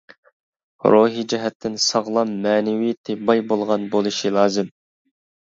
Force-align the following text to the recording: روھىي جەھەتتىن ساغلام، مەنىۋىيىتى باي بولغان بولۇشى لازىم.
روھىي 0.93 1.25
جەھەتتىن 1.33 1.77
ساغلام، 1.83 2.33
مەنىۋىيىتى 2.47 3.17
باي 3.29 3.45
بولغان 3.53 3.87
بولۇشى 3.93 4.35
لازىم. 4.41 4.75